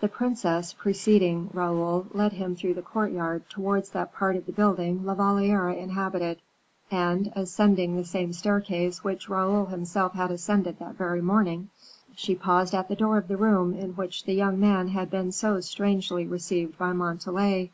[0.00, 5.04] The princess, preceding Raoul, led him through the courtyard towards that part of the building
[5.04, 6.40] La Valliere inhabited,
[6.90, 11.68] and, ascending the same staircase which Raoul himself had ascended that very morning,
[12.16, 15.30] she paused at the door of the room in which the young man had been
[15.30, 17.70] so strangely received by Montalais.